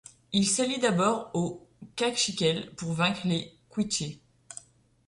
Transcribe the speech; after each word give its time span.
Il 0.33 0.47
s'allie 0.47 0.79
d'abord 0.79 1.29
aux 1.35 1.63
Cakchiquel 1.95 2.71
pour 2.73 2.93
vaincre 2.93 3.27
les 3.27 3.53
Quiché. 3.69 4.19